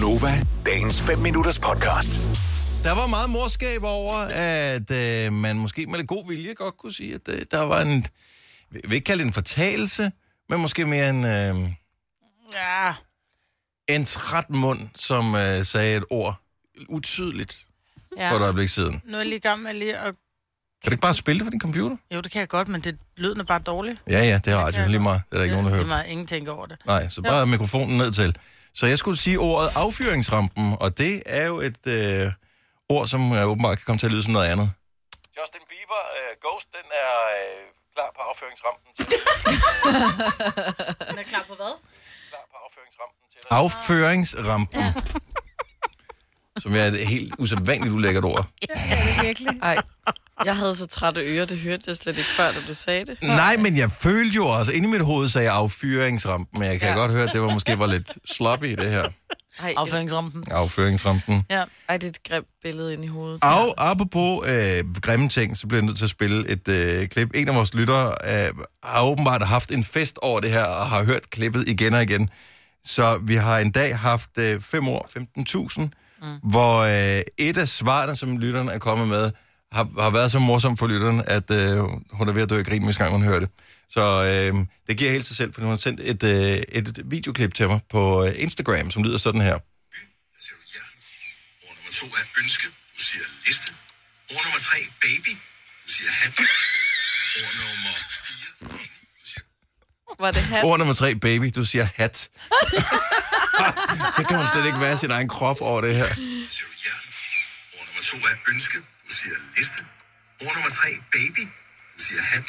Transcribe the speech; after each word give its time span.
Gunova, 0.00 0.42
dagens 0.66 1.02
5 1.02 1.18
minutters 1.18 1.58
podcast. 1.58 2.20
Der 2.84 2.92
var 2.92 3.06
meget 3.06 3.30
morskab 3.30 3.82
over, 3.82 4.14
at 4.30 4.90
øh, 4.90 5.32
man 5.32 5.56
måske 5.58 5.86
med 5.86 5.96
lidt 5.96 6.08
god 6.08 6.28
vilje 6.28 6.54
godt 6.54 6.76
kunne 6.78 6.92
sige, 6.92 7.14
at 7.14 7.20
øh, 7.28 7.42
der 7.50 7.60
var 7.62 7.80
en, 7.82 8.06
jeg 8.72 8.80
vil 8.84 8.92
ikke 8.92 9.04
kalde 9.04 9.22
det 9.22 9.26
en 9.26 9.32
fortalelse, 9.32 10.12
men 10.48 10.60
måske 10.60 10.84
mere 10.84 11.10
en, 11.10 11.24
øh, 11.24 11.70
Ja. 12.54 12.94
en 13.88 14.04
træt 14.04 14.50
mund, 14.50 14.80
som 14.94 15.34
øh, 15.34 15.64
sagde 15.64 15.96
et 15.96 16.04
ord 16.10 16.40
utydeligt 16.88 17.66
ja. 18.18 18.30
for 18.30 18.36
et 18.36 18.42
øjeblik 18.42 18.68
siden. 18.68 19.02
Nu 19.04 19.12
er 19.12 19.18
jeg 19.18 19.26
lige 19.26 19.36
i 19.36 19.40
gang 19.40 19.62
med 19.62 19.74
lige 19.74 19.96
at... 19.96 20.04
Kan 20.84 20.90
du 20.90 20.90
ikke 20.90 21.00
bare 21.02 21.14
spille 21.14 21.38
det 21.38 21.46
for 21.46 21.50
din 21.50 21.60
computer? 21.60 21.96
Jo, 22.14 22.20
det 22.20 22.32
kan 22.32 22.40
jeg 22.40 22.48
godt, 22.48 22.68
men 22.68 22.80
det 22.80 22.98
lyden 23.16 23.40
er 23.40 23.44
bare 23.44 23.58
dårligt. 23.58 24.00
Ja, 24.10 24.24
ja, 24.24 24.40
det 24.44 24.52
er 24.52 24.56
radio 24.56 24.86
lige 24.88 24.98
meget. 25.00 25.22
Det 25.30 25.34
er 25.34 25.36
der 25.38 25.44
ikke 25.44 25.54
nogen, 25.56 25.66
der 25.66 25.72
Det 25.72 25.80
er 25.80 25.84
hører. 25.84 25.96
meget, 25.96 26.10
ingen 26.10 26.26
tænker 26.26 26.52
over 26.52 26.66
det. 26.66 26.76
Nej, 26.86 27.08
så 27.08 27.22
bare 27.22 27.46
mikrofonen 27.46 27.96
ned 27.98 28.12
til. 28.12 28.36
Så 28.78 28.86
jeg 28.86 28.98
skulle 28.98 29.18
sige 29.18 29.38
ordet 29.38 29.70
affyringsrampen, 29.76 30.76
og 30.80 30.98
det 30.98 31.22
er 31.26 31.46
jo 31.46 31.60
et 31.60 31.86
øh, 31.86 32.32
ord, 32.88 33.06
som 33.08 33.32
øh, 33.32 33.46
åbenbart 33.50 33.78
kan 33.78 33.84
komme 33.86 33.98
til 33.98 34.06
at 34.06 34.12
lyde 34.12 34.22
som 34.22 34.32
noget 34.32 34.46
andet. 34.46 34.70
Justin 35.38 35.62
Bieber, 35.70 36.02
øh, 36.18 36.32
Ghost, 36.44 36.68
den 36.78 36.86
er 37.04 37.12
øh, 37.38 37.62
klar 37.94 38.10
på 38.16 38.20
affyringsrampen 38.30 38.88
til 38.96 39.04
Den 41.10 41.18
er 41.18 41.22
klar 41.32 41.44
på 41.48 41.54
hvad? 41.54 41.74
klar 42.30 42.44
på 42.52 42.56
affyringsrampen 42.66 43.22
til 43.32 43.40
Affyringsrampen. 43.50 44.80
Ja. 44.80 44.92
Som 46.62 46.74
er 46.74 46.84
et 46.84 47.06
helt 47.06 47.34
usædvanligt 47.38 47.94
ulækkert 47.94 48.24
ord. 48.24 48.46
Ej, 49.62 49.76
jeg 50.44 50.56
havde 50.56 50.74
så 50.74 50.86
trætte 50.86 51.20
ører, 51.20 51.44
det 51.44 51.58
hørte 51.58 51.82
jeg 51.86 51.96
slet 51.96 52.18
ikke 52.18 52.30
før, 52.36 52.52
da 52.52 52.58
du 52.68 52.74
sagde 52.74 53.04
det. 53.04 53.22
Nej, 53.22 53.56
men 53.56 53.76
jeg 53.76 53.90
følte 53.90 54.34
jo 54.34 54.46
også, 54.46 54.72
inde 54.72 54.88
i 54.88 54.90
mit 54.90 55.00
hoved 55.00 55.28
sagde 55.28 55.46
jeg 55.46 55.56
affyringsrampen, 55.56 56.60
men 56.60 56.68
jeg 56.68 56.80
kan 56.80 56.88
ja. 56.88 56.94
godt 56.94 57.12
høre, 57.12 57.22
at 57.22 57.30
det 57.32 57.40
var 57.40 57.52
måske 57.52 57.78
var 57.78 57.86
lidt 57.86 58.18
sloppy, 58.24 58.66
det 58.66 58.90
her. 58.90 59.08
Ej, 59.62 59.74
Afføringsrampen. 59.76 60.44
Affyringsrampen. 60.50 61.42
Ja. 61.50 61.64
ej, 61.88 61.96
det 61.96 62.04
er 62.04 62.10
et 62.10 62.22
grimt 62.28 62.46
billede 62.62 62.92
ind 62.92 63.04
i 63.04 63.08
hovedet. 63.08 63.44
Og 63.44 63.90
apropos 63.90 64.48
øh, 64.48 64.84
grimme 65.02 65.28
ting, 65.28 65.56
så 65.56 65.66
bliver 65.66 65.80
jeg 65.80 65.86
nødt 65.86 65.96
til 65.96 66.04
at 66.04 66.10
spille 66.10 66.48
et 66.48 66.68
øh, 66.68 67.08
klip. 67.08 67.30
En 67.34 67.48
af 67.48 67.54
vores 67.54 67.74
lyttere 67.74 68.14
øh, 68.24 68.52
har 68.82 69.04
åbenbart 69.04 69.42
haft 69.42 69.70
en 69.70 69.84
fest 69.84 70.18
over 70.22 70.40
det 70.40 70.50
her, 70.50 70.64
og 70.64 70.86
har 70.86 71.04
hørt 71.04 71.30
klippet 71.30 71.68
igen 71.68 71.94
og 71.94 72.02
igen. 72.02 72.30
Så 72.84 73.20
vi 73.22 73.34
har 73.34 73.58
en 73.58 73.70
dag 73.70 73.98
haft 73.98 74.38
øh, 74.38 74.60
5 74.60 74.88
år, 74.88 75.08
15.000, 75.78 75.82
mm. 76.22 76.50
hvor 76.50 76.78
øh, 76.78 77.22
et 77.38 77.56
af 77.56 77.68
svarene, 77.68 78.16
som 78.16 78.38
lytteren 78.38 78.68
er 78.68 78.78
kommet 78.78 79.08
med, 79.08 79.30
har, 79.72 79.88
har 80.00 80.10
været 80.10 80.32
så 80.32 80.38
morsomt 80.38 80.78
for 80.78 80.86
lytteren, 80.86 81.22
at 81.26 81.50
øh, 81.50 81.78
hun 82.12 82.28
er 82.28 82.32
ved 82.32 82.42
at 82.42 82.50
dø 82.50 82.58
af 82.58 82.64
grin, 82.66 82.84
hvis 82.84 82.98
gang 82.98 83.12
hun 83.12 83.22
hører 83.22 83.40
det. 83.40 83.48
Så 83.88 84.00
øh, 84.24 84.54
det 84.86 84.96
giver 84.98 85.10
helt 85.10 85.26
sig 85.26 85.36
selv, 85.36 85.54
for 85.54 85.60
hun 85.60 85.70
har 85.70 85.76
sendt 85.76 86.00
et, 86.00 86.22
øh, 86.22 86.62
et 86.78 87.02
videoklip 87.04 87.54
til 87.54 87.68
mig 87.68 87.80
på 87.90 88.24
øh, 88.24 88.32
Instagram, 88.36 88.90
som 88.90 89.02
lyder 89.02 89.18
sådan 89.18 89.40
her. 89.40 89.58
Der 89.58 90.40
siger 90.40 90.56
du 90.60 90.64
hjerte. 90.72 90.90
Ord 91.66 91.74
nummer 91.76 91.92
to 92.00 92.06
er 92.06 92.24
ønske. 92.42 92.66
Du 92.98 93.02
siger 93.10 93.24
liste. 93.46 93.72
Ord 94.34 94.42
nummer 94.44 94.60
tre, 94.68 94.78
baby. 95.00 95.32
Du 95.86 95.90
siger 95.96 96.10
hat. 96.22 96.34
Ord 97.42 97.54
nummer 97.60 97.94
fire, 98.28 98.50
penge. 98.60 98.90
Du 99.20 99.24
siger 99.30 99.42
Var 100.18 100.30
det 100.30 100.42
hat? 100.42 100.64
Ord 100.64 100.78
nummer 100.78 100.94
tre, 100.94 101.14
baby, 101.14 101.52
du 101.54 101.64
siger 101.64 101.86
hat. 101.96 102.16
det 104.16 104.28
kan 104.28 104.36
man 104.38 104.46
slet 104.52 104.66
ikke 104.66 104.80
være 104.80 104.96
sin 104.96 105.10
egen 105.10 105.28
krop 105.28 105.60
over 105.60 105.80
det 105.80 105.94
her. 105.96 106.08
der 106.08 106.14
siger 106.14 106.66
du 106.72 106.76
hjerte. 106.84 107.06
Ord 107.78 107.86
nummer 107.86 108.02
to 108.10 108.16
er 108.16 108.50
ønske. 108.54 108.78
Du 109.08 109.12
siger 109.20 109.36
liste. 109.56 109.80
Ord 110.44 110.54
nummer 110.56 110.70
tre, 110.80 110.90
baby. 111.12 111.42
Du 111.94 111.98
siger 112.06 112.22
hat. 112.32 112.44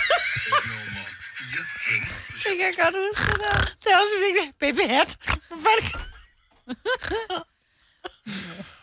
Ord 0.52 0.62
nummer 0.70 1.04
fire, 1.38 1.62
siger 1.84 2.50
Det 2.50 2.58
kan 2.58 2.66
jeg 2.68 2.74
godt 2.84 2.96
huske 3.04 3.32
det 3.32 3.40
der. 3.44 3.58
Det 3.82 3.88
er 3.92 3.98
også 4.02 4.14
virkelig 4.26 4.46
baby 4.60 4.84
hat. 4.94 5.10
Hvad? 5.64 5.80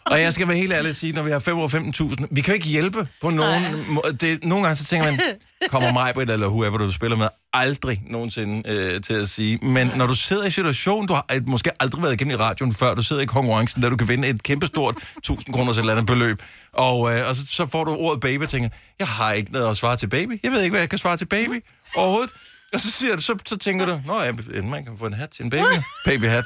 Og 0.06 0.22
jeg 0.22 0.34
skal 0.34 0.48
være 0.48 0.58
helt 0.58 0.74
ærlig 0.74 0.90
at 0.90 0.96
sige, 0.96 1.14
når 1.14 1.24
vi 1.24 1.32
har 1.32 1.40
5 1.40 1.58
år 1.58 1.68
15.000, 1.68 2.28
vi 2.32 2.42
kan 2.42 2.52
jo 2.52 2.56
ikke 2.56 2.68
hjælpe 2.68 3.08
på 3.22 3.30
nogen 3.30 3.86
måde. 3.88 4.18
Det, 4.22 4.44
nogle 4.44 4.66
gange 4.66 4.76
så 4.76 4.86
tænker 4.86 5.12
man, 5.12 5.20
kommer 5.74 5.92
mig 5.92 6.14
eller 6.18 6.48
whoever 6.48 6.78
du 6.78 6.92
spiller 6.92 7.18
med, 7.18 7.28
aldrig 7.54 8.02
nogensinde 8.08 8.70
øh, 8.70 9.02
til 9.02 9.14
at 9.14 9.30
sige. 9.30 9.58
Men 9.58 9.92
når 9.96 10.08
du 10.08 10.16
sidder 10.16 10.46
i 10.46 10.52
situationen, 10.52 11.08
du 11.08 11.14
har 11.14 11.26
øh, 11.36 11.48
måske 11.48 11.72
aldrig 11.80 12.04
været 12.04 12.14
igennem 12.14 12.32
i 12.32 12.36
radioen 12.36 12.74
før, 12.74 12.96
du 12.96 13.04
sidder 13.04 13.22
i 13.22 13.26
konkurrencen, 13.26 13.84
der 13.84 13.90
du 13.90 13.98
kan 13.98 14.08
vinde 14.08 14.28
et 14.28 14.44
kæmpestort 14.44 14.98
1000 15.18 15.54
kroners 15.56 15.78
eller 15.78 15.92
andet 15.92 16.06
beløb, 16.06 16.42
og, 16.74 17.16
øh, 17.16 17.30
og 17.30 17.36
så, 17.36 17.46
så 17.48 17.66
får 17.66 17.84
du 17.84 17.96
ordet 17.96 18.20
baby 18.20 18.44
og 18.44 18.50
tænker, 18.50 18.70
jeg 19.00 19.08
har 19.08 19.34
ikke 19.34 19.52
noget 19.52 19.70
at 19.70 19.78
svare 19.78 19.98
til 19.98 20.08
baby. 20.08 20.40
Jeg 20.44 20.52
ved 20.52 20.62
ikke, 20.62 20.72
hvad 20.72 20.82
jeg 20.82 20.90
kan 20.90 21.00
svare 21.00 21.18
til 21.18 21.26
baby 21.26 21.64
overhovedet. 21.96 22.32
Og 22.74 22.80
så, 22.80 22.92
siger 22.92 23.16
du, 23.16 23.22
så, 23.22 23.38
så 23.46 23.58
tænker 23.58 23.86
du, 23.86 24.02
nå 24.06 24.22
ja, 24.22 24.32
man 24.64 24.86
kan 24.86 24.98
få 24.98 25.06
en 25.06 25.14
hat 25.14 25.30
til 25.30 25.44
en 25.44 25.50
baby. 25.50 25.80
Babyhat. 26.06 26.44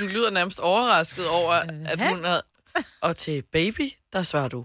Du 0.00 0.04
lyder 0.04 0.30
nærmest 0.30 0.58
overrasket 0.58 1.28
over, 1.28 1.52
at 1.86 2.08
hun 2.08 2.24
havde... 2.24 2.42
Og 3.02 3.16
til 3.16 3.42
baby, 3.52 3.90
der 4.12 4.22
svarer 4.22 4.48
du 4.48 4.64